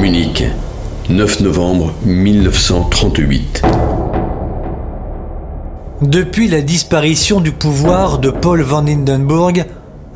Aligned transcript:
Munich, 0.00 0.44
9 1.10 1.40
novembre 1.40 1.92
1938. 2.06 3.62
Depuis 6.00 6.48
la 6.48 6.62
disparition 6.62 7.42
du 7.42 7.52
pouvoir 7.52 8.18
de 8.18 8.30
Paul 8.30 8.62
von 8.62 8.86
Hindenburg, 8.86 9.66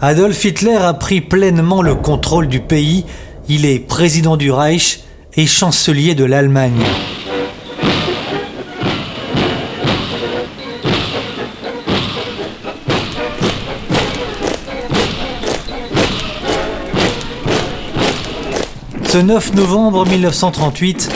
Adolf 0.00 0.42
Hitler 0.42 0.76
a 0.76 0.94
pris 0.94 1.20
pleinement 1.20 1.82
le 1.82 1.94
contrôle 1.94 2.48
du 2.48 2.60
pays. 2.60 3.04
Il 3.50 3.66
est 3.66 3.78
président 3.78 4.38
du 4.38 4.50
Reich 4.50 5.00
et 5.36 5.46
chancelier 5.46 6.14
de 6.14 6.24
l'Allemagne. 6.24 6.82
Ce 19.14 19.20
9 19.20 19.54
novembre 19.54 20.04
1938, 20.08 21.08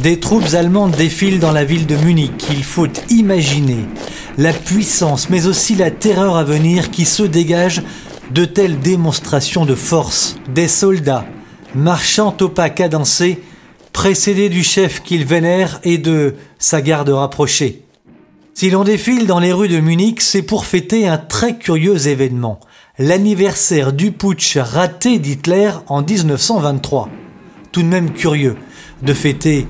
des 0.00 0.20
troupes 0.20 0.54
allemandes 0.54 0.92
défilent 0.92 1.40
dans 1.40 1.50
la 1.50 1.64
ville 1.64 1.88
de 1.88 1.96
Munich. 1.96 2.46
Il 2.52 2.62
faut 2.62 2.86
imaginer 3.10 3.84
la 4.38 4.52
puissance, 4.52 5.28
mais 5.28 5.48
aussi 5.48 5.74
la 5.74 5.90
terreur 5.90 6.36
à 6.36 6.44
venir 6.44 6.92
qui 6.92 7.04
se 7.04 7.24
dégage 7.24 7.82
de 8.30 8.44
telles 8.44 8.78
démonstrations 8.78 9.66
de 9.66 9.74
force. 9.74 10.36
Des 10.54 10.68
soldats 10.68 11.24
marchant 11.74 12.32
au 12.40 12.48
pas 12.48 12.70
cadencé, 12.70 13.42
précédés 13.92 14.48
du 14.48 14.62
chef 14.62 15.02
qu'ils 15.02 15.24
vénèrent 15.24 15.80
et 15.82 15.98
de 15.98 16.36
sa 16.60 16.80
garde 16.80 17.08
rapprochée. 17.08 17.82
Si 18.54 18.70
l'on 18.70 18.84
défile 18.84 19.26
dans 19.26 19.40
les 19.40 19.52
rues 19.52 19.66
de 19.66 19.80
Munich, 19.80 20.20
c'est 20.20 20.42
pour 20.42 20.64
fêter 20.64 21.08
un 21.08 21.18
très 21.18 21.58
curieux 21.58 22.06
événement, 22.06 22.60
l'anniversaire 23.00 23.92
du 23.92 24.12
putsch 24.12 24.58
raté 24.58 25.18
d'Hitler 25.18 25.72
en 25.88 26.02
1923 26.02 27.08
tout 27.72 27.82
de 27.82 27.88
même 27.88 28.12
curieux 28.12 28.56
de 29.02 29.14
fêter 29.14 29.66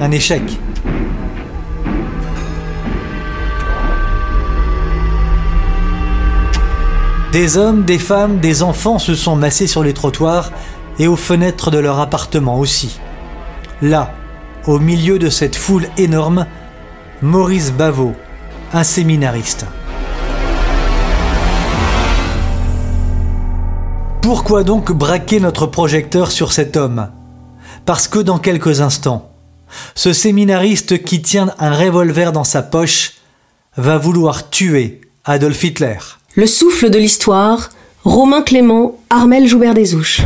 un 0.00 0.10
échec. 0.10 0.42
Des 7.32 7.58
hommes, 7.58 7.84
des 7.84 7.98
femmes, 7.98 8.38
des 8.38 8.62
enfants 8.62 8.98
se 8.98 9.14
sont 9.14 9.36
massés 9.36 9.66
sur 9.66 9.82
les 9.82 9.92
trottoirs 9.92 10.52
et 10.98 11.06
aux 11.06 11.16
fenêtres 11.16 11.70
de 11.70 11.78
leur 11.78 12.00
appartement 12.00 12.58
aussi. 12.58 12.98
Là, 13.82 14.14
au 14.66 14.78
milieu 14.78 15.18
de 15.18 15.28
cette 15.28 15.56
foule 15.56 15.86
énorme, 15.98 16.46
Maurice 17.22 17.72
Bavot, 17.72 18.14
un 18.72 18.84
séminariste. 18.84 19.66
Pourquoi 24.22 24.64
donc 24.64 24.90
braquer 24.92 25.38
notre 25.38 25.66
projecteur 25.66 26.32
sur 26.32 26.52
cet 26.52 26.76
homme? 26.76 27.08
Parce 27.86 28.08
que 28.08 28.18
dans 28.18 28.38
quelques 28.38 28.80
instants, 28.80 29.30
ce 29.94 30.12
séminariste 30.12 31.02
qui 31.04 31.22
tient 31.22 31.54
un 31.58 31.74
revolver 31.74 32.32
dans 32.32 32.44
sa 32.44 32.62
poche 32.62 33.14
va 33.76 33.96
vouloir 33.96 34.50
tuer 34.50 35.00
Adolf 35.24 35.62
Hitler. 35.62 35.98
Le 36.34 36.46
souffle 36.46 36.90
de 36.90 36.98
l'histoire, 36.98 37.70
Romain 38.04 38.42
Clément, 38.42 38.98
Armel 39.08 39.46
Joubert 39.46 39.74
Desouches. 39.74 40.22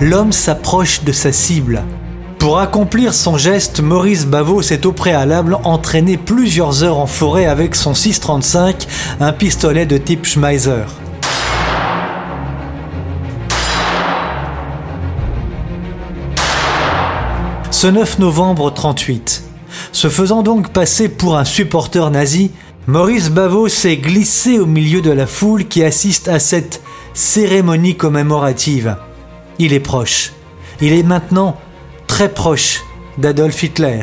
L'homme 0.00 0.32
s'approche 0.32 1.04
de 1.04 1.12
sa 1.12 1.30
cible. 1.30 1.84
Pour 2.40 2.58
accomplir 2.58 3.12
son 3.12 3.36
geste, 3.36 3.80
Maurice 3.80 4.24
Bavot 4.24 4.62
s'est 4.62 4.86
au 4.86 4.92
préalable 4.92 5.58
entraîné 5.62 6.16
plusieurs 6.16 6.82
heures 6.82 6.96
en 6.96 7.06
forêt 7.06 7.44
avec 7.44 7.76
son 7.76 7.92
635, 7.92 8.86
un 9.20 9.32
pistolet 9.34 9.84
de 9.84 9.98
type 9.98 10.24
Schmeiser. 10.24 10.84
Ce 17.70 17.86
9 17.86 18.18
novembre 18.20 18.72
38, 18.72 19.44
se 19.92 20.08
faisant 20.08 20.42
donc 20.42 20.72
passer 20.72 21.10
pour 21.10 21.36
un 21.36 21.44
supporter 21.44 22.10
nazi, 22.10 22.52
Maurice 22.86 23.28
Bavot 23.28 23.68
s'est 23.68 23.98
glissé 23.98 24.58
au 24.58 24.64
milieu 24.64 25.02
de 25.02 25.10
la 25.10 25.26
foule 25.26 25.68
qui 25.68 25.84
assiste 25.84 26.26
à 26.26 26.38
cette 26.38 26.80
cérémonie 27.12 27.98
commémorative. 27.98 28.96
Il 29.58 29.74
est 29.74 29.80
proche. 29.80 30.32
Il 30.80 30.94
est 30.94 31.02
maintenant 31.02 31.58
très 32.10 32.28
proche 32.28 32.84
d'Adolf 33.18 33.62
Hitler. 33.62 34.02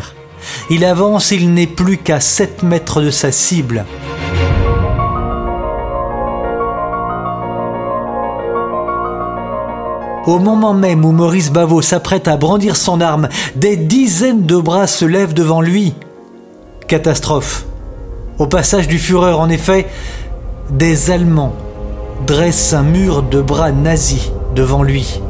Il 0.69 0.85
avance, 0.85 1.31
il 1.31 1.53
n'est 1.53 1.67
plus 1.67 1.97
qu'à 1.97 2.21
7 2.21 2.63
mètres 2.63 3.01
de 3.01 3.11
sa 3.11 3.33
cible. 3.33 3.85
Au 10.25 10.39
moment 10.39 10.73
même 10.73 11.03
où 11.03 11.11
Maurice 11.11 11.51
Bavot 11.51 11.81
s'apprête 11.81 12.29
à 12.29 12.37
brandir 12.37 12.77
son 12.77 13.01
arme, 13.01 13.27
des 13.57 13.75
dizaines 13.75 14.45
de 14.45 14.55
bras 14.55 14.87
se 14.87 15.03
lèvent 15.03 15.33
devant 15.33 15.61
lui. 15.61 15.93
Catastrophe. 16.87 17.65
Au 18.39 18.47
passage 18.47 18.87
du 18.87 18.99
Führer, 18.99 19.33
en 19.33 19.49
effet, 19.49 19.85
des 20.69 21.11
Allemands 21.11 21.53
dressent 22.25 22.73
un 22.73 22.83
mur 22.83 23.21
de 23.21 23.41
bras 23.41 23.73
nazis 23.73 24.31
devant 24.55 24.81
lui. 24.81 25.21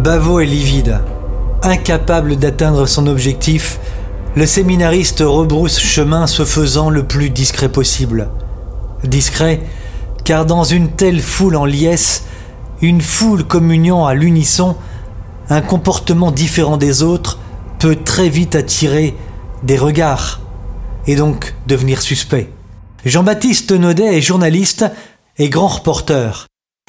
Bavo 0.00 0.40
est 0.40 0.46
livide. 0.46 0.98
Incapable 1.62 2.36
d'atteindre 2.36 2.86
son 2.86 3.06
objectif, 3.06 3.78
le 4.34 4.46
séminariste 4.46 5.20
rebrousse 5.20 5.78
chemin 5.78 6.26
se 6.26 6.46
faisant 6.46 6.88
le 6.88 7.06
plus 7.06 7.28
discret 7.28 7.68
possible. 7.68 8.30
Discret, 9.04 9.60
car 10.24 10.46
dans 10.46 10.64
une 10.64 10.88
telle 10.88 11.20
foule 11.20 11.54
en 11.54 11.66
liesse, 11.66 12.24
une 12.80 13.02
foule 13.02 13.44
communiant 13.44 14.06
à 14.06 14.14
l'unisson, 14.14 14.74
un 15.50 15.60
comportement 15.60 16.30
différent 16.30 16.78
des 16.78 17.02
autres 17.02 17.38
peut 17.78 17.96
très 18.02 18.30
vite 18.30 18.54
attirer 18.54 19.14
des 19.64 19.76
regards 19.76 20.40
et 21.06 21.14
donc 21.14 21.54
devenir 21.66 22.00
suspect. 22.00 22.50
Jean-Baptiste 23.04 23.72
Naudet 23.72 24.16
est 24.16 24.22
journaliste 24.22 24.86
et 25.36 25.50
grand 25.50 25.68
reporter. 25.68 26.46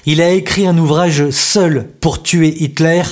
Il 0.07 0.19
a 0.19 0.31
écrit 0.31 0.65
un 0.65 0.77
ouvrage 0.79 1.29
seul 1.29 1.85
pour 2.01 2.23
tuer 2.23 2.47
Hitler. 2.47 3.03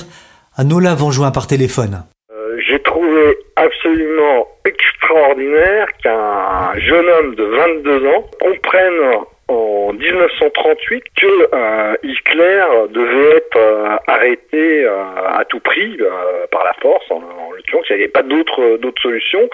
Nous 0.58 0.80
l'avons 0.80 1.12
joint 1.12 1.30
par 1.30 1.46
téléphone. 1.46 2.02
Euh, 2.32 2.58
j'ai 2.66 2.82
trouvé 2.82 3.38
absolument 3.54 4.48
extraordinaire 4.64 5.86
qu'un 6.02 6.76
jeune 6.80 7.06
homme 7.06 7.34
de 7.36 7.44
22 7.44 8.06
ans 8.08 8.24
comprenne 8.40 9.24
en 9.50 9.92
1938 9.92 11.04
que 11.16 11.26
euh, 11.52 11.96
Hitler 12.02 12.64
devait 12.90 13.36
être 13.36 13.56
euh, 13.56 13.96
arrêté 14.06 14.86
à 14.86 15.44
tout 15.48 15.60
prix 15.60 15.98
par 16.50 16.64
la 16.64 16.72
force 16.74 17.04
en, 17.10 17.16
en 17.16 17.52
l'occurrence 17.52 17.86
il 17.90 17.96
n'y 17.96 18.02
avait 18.02 18.12
pas 18.12 18.22
d'autre 18.22 18.78
d'autre 18.78 19.02
solution 19.02 19.48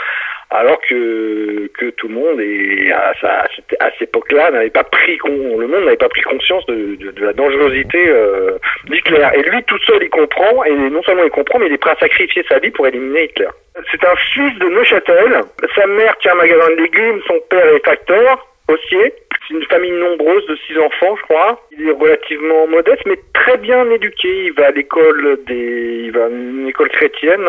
alors 0.50 0.80
que 0.82 1.68
que 1.74 1.90
tout 1.90 2.08
le 2.08 2.14
monde 2.14 2.40
est 2.40 2.92
à, 2.92 3.12
à, 3.22 3.90
cette 3.98 4.02
époque-là 4.02 4.50
n'avait 4.50 4.70
pas 4.70 4.84
pris 4.84 5.18
le 5.24 5.66
monde 5.66 5.84
n'avait 5.84 5.96
pas 5.96 6.08
pris 6.08 6.22
conscience 6.22 6.64
de, 6.66 6.96
de, 6.96 7.24
la 7.24 7.32
dangerosité 7.32 8.08
euh, 8.08 8.58
d'Hitler 8.88 9.26
et 9.34 9.42
lui 9.42 9.62
tout 9.64 9.78
seul 9.80 10.02
il 10.02 10.10
comprend 10.10 10.64
et 10.64 10.74
non 10.74 11.02
seulement 11.02 11.24
il 11.24 11.30
comprend 11.30 11.58
mais 11.58 11.66
il 11.66 11.72
est 11.72 11.78
prêt 11.78 11.92
à 11.92 12.00
sacrifier 12.00 12.44
sa 12.48 12.58
vie 12.58 12.70
pour 12.70 12.86
éliminer 12.86 13.24
Hitler. 13.24 13.48
C'est 13.90 14.04
un 14.04 14.16
Suisse 14.32 14.58
de 14.58 14.68
Neuchâtel. 14.68 15.40
Sa 15.74 15.86
mère 15.86 16.16
tient 16.18 16.32
un 16.32 16.36
magasin 16.36 16.70
de 16.70 16.82
légumes, 16.82 17.20
son 17.26 17.38
père 17.50 17.68
est 17.68 17.84
facteur, 17.84 18.46
haussier. 18.68 19.12
C'est 19.46 19.54
une 19.54 19.64
famille 19.66 19.92
nombreuse 19.92 20.46
de 20.46 20.56
six 20.66 20.76
enfants, 20.78 21.16
je 21.16 21.22
crois. 21.22 21.60
Il 21.70 21.88
est 21.88 21.92
relativement 21.92 22.66
modeste, 22.66 23.02
mais 23.06 23.18
très 23.32 23.56
bien 23.58 23.88
éduqué. 23.90 24.46
Il 24.46 24.52
va 24.52 24.66
à 24.66 24.70
l'école 24.70 25.38
des, 25.46 26.02
il 26.04 26.12
va 26.12 26.24
à 26.24 26.28
une 26.28 26.68
école 26.68 26.88
chrétienne. 26.88 27.47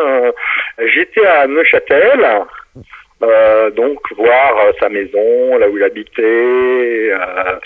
J'étais 0.80 1.25
à 1.25 1.48
Neuchâtel. 1.48 2.45
Euh, 3.24 3.72
donc 3.72 4.00
voir 4.16 4.57
euh, 4.60 4.72
sa 4.80 4.89
maison, 4.89 5.57
là 5.57 5.68
où 5.68 5.77
il 5.77 5.83
habitait. 5.83 6.22
Euh, 6.22 7.60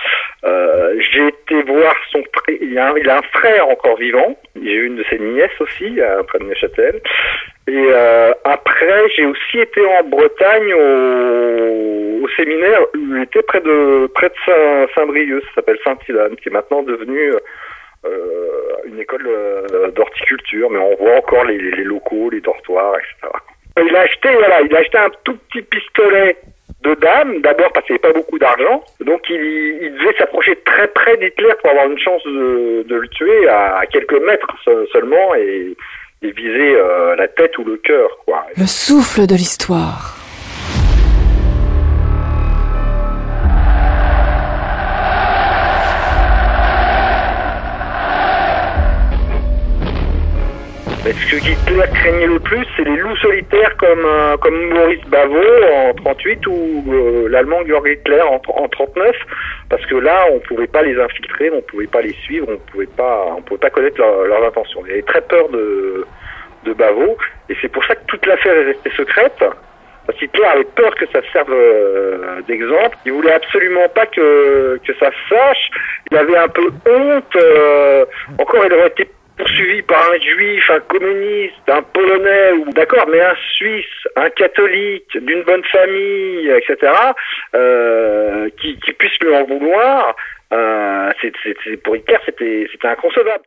euh 0.45 0.95
j'ai 1.11 1.27
été 1.27 1.61
voir 1.63 1.93
son 2.11 2.19
un, 2.19 2.93
il 2.97 3.09
a 3.09 3.17
un 3.17 3.21
frère 3.33 3.67
encore 3.67 3.97
vivant. 3.97 4.37
J'ai 4.55 4.75
une 4.75 4.95
de 4.95 5.03
ses 5.09 5.19
nièces 5.19 5.59
aussi 5.59 5.99
près 6.27 6.39
de 6.39 6.45
Neuchâtel. 6.45 7.01
Et 7.67 7.87
après, 8.81 9.09
j'ai 9.15 9.25
aussi 9.25 9.59
été 9.59 9.85
en 9.85 10.03
Bretagne 10.03 10.73
au, 10.73 12.27
séminaire. 12.37 12.81
Était 13.21 13.41
près 13.43 13.61
de 13.61 14.07
près 14.13 14.29
de 14.29 14.87
Saint-Brieuc, 14.95 15.43
ça 15.49 15.55
s'appelle 15.55 15.77
Saint-Hilane, 15.83 16.35
qui 16.37 16.49
est 16.49 16.51
maintenant 16.51 16.81
devenu 16.83 17.33
une 18.85 18.99
école 18.99 19.29
d'horticulture, 19.95 20.69
mais 20.71 20.79
on 20.79 20.95
voit 20.95 21.17
encore 21.17 21.45
les, 21.45 21.57
locaux, 21.83 22.29
les 22.31 22.41
dortoirs, 22.41 22.95
etc. 22.95 23.33
Il 23.85 23.95
a 23.95 24.01
acheté, 24.01 24.29
voilà, 24.33 24.61
il 24.61 24.75
a 24.75 24.79
acheté 24.79 24.97
un 24.97 25.09
tout 25.23 25.37
petit 25.49 25.61
pistolet 25.61 26.35
de 26.83 26.95
dame, 26.95 27.41
d'abord 27.41 27.71
parce 27.73 27.85
qu'il 27.85 27.95
n'y 27.95 27.99
avait 28.03 28.13
pas 28.13 28.19
beaucoup 28.19 28.39
d'argent, 28.39 28.83
donc 29.01 29.21
il, 29.29 29.79
il 29.81 29.93
devait 29.93 30.17
s'approcher 30.17 30.55
très 30.65 30.87
près 30.87 31.15
d'Hitler 31.17 31.53
pour 31.61 31.69
avoir 31.69 31.85
une 31.85 31.99
chance 31.99 32.23
de, 32.23 32.83
de 32.87 32.95
le 32.95 33.07
tuer 33.09 33.47
à, 33.47 33.83
quelques 33.91 34.19
mètres 34.25 34.55
seulement, 34.91 35.35
et 35.35 35.75
et 36.21 36.31
viser 36.31 36.75
euh, 36.75 37.15
la 37.15 37.27
tête 37.27 37.57
ou 37.57 37.63
le 37.63 37.77
cœur, 37.77 38.09
quoi. 38.25 38.45
Le 38.55 38.67
souffle 38.67 39.25
de 39.25 39.35
l'histoire. 39.35 40.20
Ce 51.21 51.31
que 51.31 51.35
Hitler 51.37 51.83
craignait 51.93 52.27
le 52.27 52.39
plus, 52.39 52.65
c'est 52.75 52.83
les 52.83 52.97
loups 52.97 53.15
solitaires 53.17 53.75
comme, 53.77 54.05
euh, 54.05 54.37
Maurice 54.73 55.03
Bavot 55.07 55.63
en 55.73 55.93
38 55.93 56.47
ou 56.47 56.83
euh, 56.89 57.27
l'allemand 57.29 57.65
Georg 57.67 57.87
Hitler 57.87 58.21
en, 58.21 58.41
en 58.47 58.67
39, 58.67 59.15
parce 59.69 59.85
que 59.85 59.95
là, 59.95 60.25
on 60.31 60.39
pouvait 60.39 60.67
pas 60.67 60.81
les 60.81 60.99
infiltrer, 60.99 61.51
on 61.51 61.61
pouvait 61.61 61.87
pas 61.87 62.01
les 62.01 62.13
suivre, 62.13 62.47
on 62.49 62.57
pouvait 62.71 62.87
pas, 62.87 63.25
on 63.37 63.41
pouvait 63.41 63.59
pas 63.59 63.69
connaître 63.69 63.99
leur- 63.99 64.25
leurs 64.25 64.45
intentions. 64.45 64.81
Il 64.87 64.93
avait 64.93 65.01
très 65.03 65.21
peur 65.21 65.49
de, 65.49 66.05
de 66.65 66.75
et 67.49 67.55
c'est 67.61 67.69
pour 67.69 67.83
ça 67.85 67.95
que 67.95 68.05
toute 68.07 68.25
l'affaire 68.25 68.53
est 68.55 68.65
restée 68.65 68.91
secrète. 68.95 69.43
Parce 70.07 70.17
qu'Hitler 70.17 70.43
avait 70.45 70.63
peur 70.75 70.93
que 70.95 71.05
ça 71.07 71.19
serve 71.31 71.51
euh, 71.53 72.41
d'exemple. 72.47 72.97
Il 73.05 73.13
voulait 73.13 73.33
absolument 73.33 73.87
pas 73.93 74.07
que, 74.07 74.79
que 74.85 74.93
ça 74.95 75.11
se 75.11 75.29
sache. 75.35 75.69
Il 76.09 76.17
avait 76.17 76.37
un 76.37 76.47
peu 76.47 76.63
honte. 76.89 77.37
encore, 78.39 78.65
il 78.65 78.73
aurait 78.73 78.87
été 78.87 79.07
poursuivi 79.51 79.81
par 79.83 80.03
un 80.11 80.19
juif, 80.19 80.63
un 80.69 80.79
communiste, 80.81 81.53
un 81.67 81.81
polonais, 81.81 82.51
ou 82.53 82.71
d'accord, 82.73 83.05
mais 83.11 83.21
un 83.21 83.35
suisse, 83.55 83.85
un 84.15 84.29
catholique, 84.29 85.17
d'une 85.21 85.43
bonne 85.43 85.63
famille, 85.71 86.49
etc., 86.49 86.91
euh, 87.55 88.49
qui, 88.61 88.77
puisse 88.97 89.17
lui 89.21 89.33
en 89.35 89.43
vouloir, 89.45 90.15
euh, 90.53 91.11
pour 91.83 91.95
Hitler, 91.95 92.17
c'était, 92.25 92.67
c'était 92.71 92.87
inconcevable. 92.87 93.43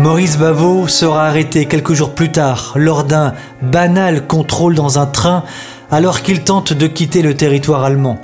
Maurice 0.00 0.38
Bavot 0.38 0.88
sera 0.88 1.26
arrêté 1.26 1.66
quelques 1.68 1.92
jours 1.92 2.14
plus 2.14 2.32
tard 2.32 2.72
lors 2.76 3.04
d'un 3.04 3.34
banal 3.60 4.26
contrôle 4.26 4.74
dans 4.74 4.98
un 4.98 5.06
train 5.06 5.44
alors 5.90 6.22
qu'il 6.22 6.42
tente 6.42 6.72
de 6.72 6.86
quitter 6.86 7.20
le 7.20 7.36
territoire 7.36 7.84
allemand. 7.84 8.18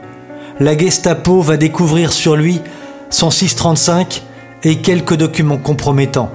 La 0.58 0.76
Gestapo 0.76 1.42
va 1.42 1.58
découvrir 1.58 2.12
sur 2.12 2.34
lui 2.34 2.62
son 3.10 3.30
635 3.30 4.22
et 4.62 4.76
quelques 4.76 5.14
documents 5.14 5.58
compromettants. 5.58 6.30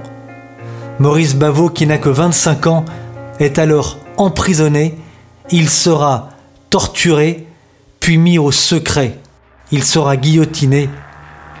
Maurice 1.00 1.34
Bavot, 1.34 1.70
qui 1.70 1.86
n'a 1.88 1.98
que 1.98 2.08
25 2.08 2.66
ans, 2.68 2.84
est 3.40 3.58
alors 3.58 3.98
emprisonné. 4.16 4.96
Il 5.50 5.68
sera 5.68 6.28
torturé, 6.70 7.48
puis 7.98 8.16
mis 8.16 8.38
au 8.38 8.52
secret. 8.52 9.18
Il 9.72 9.82
sera 9.82 10.16
guillotiné 10.16 10.88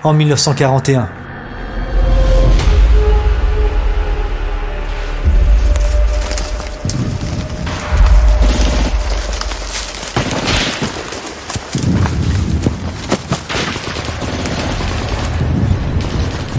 en 0.04 0.12
1941. 0.12 1.08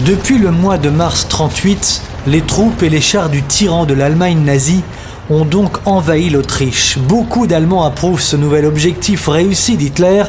Depuis 0.04 0.36
le 0.36 0.50
mois 0.50 0.76
de 0.76 0.90
mars 0.90 1.28
38, 1.28 2.02
les 2.26 2.42
troupes 2.42 2.82
et 2.82 2.90
les 2.90 3.00
chars 3.00 3.30
du 3.30 3.42
tyran 3.42 3.86
de 3.86 3.94
l'Allemagne 3.94 4.44
nazie 4.44 4.82
ont 5.30 5.46
donc 5.46 5.78
envahi 5.86 6.28
l'Autriche. 6.28 6.98
Beaucoup 6.98 7.46
d'Allemands 7.46 7.84
approuvent 7.84 8.20
ce 8.20 8.36
nouvel 8.36 8.66
objectif 8.66 9.28
réussi 9.28 9.78
d'Hitler, 9.78 10.24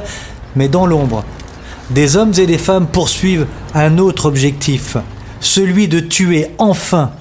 mais 0.55 0.69
dans 0.69 0.85
l'ombre. 0.85 1.25
Des 1.89 2.15
hommes 2.15 2.31
et 2.37 2.45
des 2.45 2.57
femmes 2.57 2.87
poursuivent 2.87 3.47
un 3.73 3.97
autre 3.97 4.27
objectif, 4.27 4.95
celui 5.41 5.89
de 5.89 5.99
tuer 5.99 6.51
enfin 6.57 7.11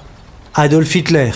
Adolf 0.53 0.95
Hitler. 0.95 1.31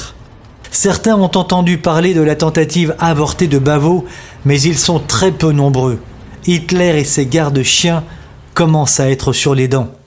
Certains 0.72 1.18
ont 1.18 1.36
entendu 1.36 1.80
parler 1.80 2.14
de 2.14 2.22
la 2.22 2.36
tentative 2.36 2.96
avortée 2.98 3.48
de 3.48 3.60
Bavot, 3.60 4.06
mais 4.46 4.62
ils 4.62 4.80
sont 4.80 5.00
très 5.00 5.34
peu 5.34 5.52
nombreux. 5.52 6.00
Hitler 6.48 6.98
et 6.98 7.04
ses 7.04 7.26
gardes-chiens 7.26 8.06
commencent 8.54 9.02
à 9.02 9.10
être 9.10 9.34
sur 9.34 9.54
les 9.54 9.68
dents. 9.68 9.99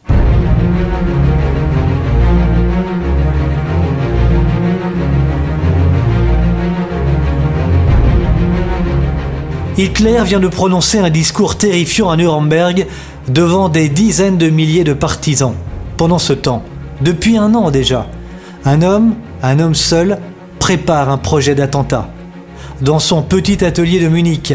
Hitler 9.78 10.22
vient 10.24 10.40
de 10.40 10.48
prononcer 10.48 10.98
un 10.98 11.08
discours 11.08 11.56
terrifiant 11.56 12.10
à 12.10 12.16
Nuremberg 12.16 12.86
devant 13.28 13.70
des 13.70 13.88
dizaines 13.88 14.36
de 14.36 14.50
milliers 14.50 14.84
de 14.84 14.92
partisans. 14.92 15.54
Pendant 15.96 16.18
ce 16.18 16.34
temps, 16.34 16.62
depuis 17.00 17.38
un 17.38 17.54
an 17.54 17.70
déjà, 17.70 18.06
un 18.66 18.82
homme, 18.82 19.14
un 19.42 19.58
homme 19.60 19.74
seul, 19.74 20.18
prépare 20.58 21.08
un 21.08 21.16
projet 21.16 21.54
d'attentat. 21.54 22.10
Dans 22.82 22.98
son 22.98 23.22
petit 23.22 23.64
atelier 23.64 23.98
de 23.98 24.08
Munich, 24.08 24.52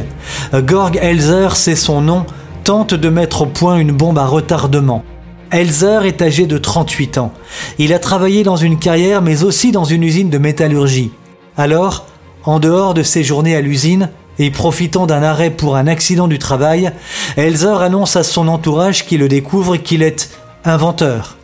Gorg 0.53 0.99
Elzer, 1.01 1.55
c'est 1.55 1.75
son 1.75 2.01
nom, 2.01 2.25
tente 2.63 2.93
de 2.93 3.09
mettre 3.09 3.41
au 3.41 3.45
point 3.47 3.77
une 3.77 3.93
bombe 3.93 4.19
à 4.19 4.25
retardement. 4.27 5.03
Elzer 5.49 6.05
est 6.05 6.21
âgé 6.21 6.45
de 6.45 6.59
38 6.59 7.17
ans. 7.17 7.33
Il 7.79 7.91
a 7.91 7.99
travaillé 7.99 8.43
dans 8.43 8.57
une 8.57 8.77
carrière 8.77 9.23
mais 9.23 9.43
aussi 9.43 9.71
dans 9.71 9.85
une 9.85 10.03
usine 10.03 10.29
de 10.29 10.37
métallurgie. 10.37 11.11
Alors, 11.57 12.05
en 12.43 12.59
dehors 12.59 12.93
de 12.93 13.01
ses 13.01 13.23
journées 13.23 13.55
à 13.55 13.61
l'usine, 13.61 14.09
et 14.39 14.51
profitant 14.51 15.07
d'un 15.07 15.23
arrêt 15.23 15.49
pour 15.49 15.75
un 15.75 15.87
accident 15.87 16.27
du 16.27 16.39
travail, 16.39 16.91
Elzer 17.35 17.81
annonce 17.81 18.15
à 18.15 18.23
son 18.23 18.47
entourage 18.47 19.05
qui 19.05 19.17
le 19.17 19.27
découvre 19.27 19.77
qu'il 19.77 20.03
est 20.03 20.29
inventeur. 20.65 21.37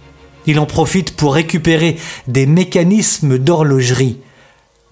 Il 0.46 0.60
en 0.60 0.66
profite 0.66 1.16
pour 1.16 1.34
récupérer 1.34 1.98
des 2.28 2.46
mécanismes 2.46 3.38
d'horlogerie. 3.38 4.18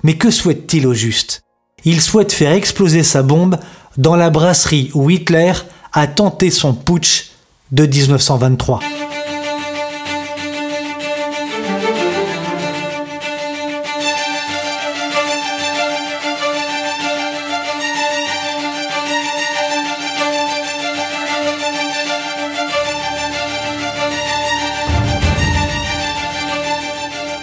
Mais 0.04 0.16
que 0.16 0.32
souhaite-t-il 0.32 0.88
au 0.88 0.94
juste? 0.94 1.44
Il 1.84 2.02
souhaite 2.02 2.32
faire 2.32 2.54
exploser 2.54 3.04
sa 3.04 3.24
bombe 3.24 3.58
dans 3.98 4.16
la 4.16 4.30
brasserie 4.30 4.92
où 4.94 5.10
Hitler 5.10 5.54
a 5.94 6.08
tenté 6.08 6.50
son 6.50 6.74
putsch 6.74 7.32
de 7.72 7.86
1923. 7.86 8.80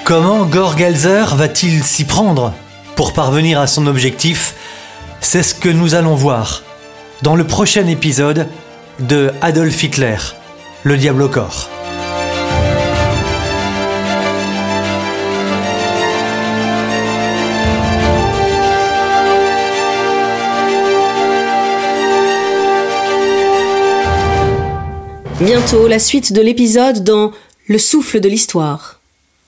Comment 0.08 0.46
Gorgelzer 0.46 1.36
va-t-il 1.36 1.84
s'y 1.84 2.06
prendre 2.06 2.54
pour 2.96 3.12
parvenir 3.12 3.60
à 3.60 3.66
son 3.66 3.86
objectif? 3.86 4.54
C'est 5.20 5.42
ce 5.42 5.54
que 5.54 5.68
nous 5.68 5.94
allons 5.94 6.14
voir 6.14 6.62
dans 7.20 7.36
le 7.36 7.46
prochain 7.46 7.86
épisode 7.86 8.46
de 9.00 9.30
Adolf 9.42 9.82
Hitler, 9.82 10.16
le 10.82 10.96
diable 10.96 11.20
au 11.20 11.28
corps. 11.28 11.68
Bientôt 25.38 25.86
la 25.86 25.98
suite 25.98 26.32
de 26.32 26.40
l'épisode 26.40 27.04
dans 27.04 27.32
Le 27.66 27.76
souffle 27.76 28.20
de 28.20 28.30
l'histoire. 28.30 28.97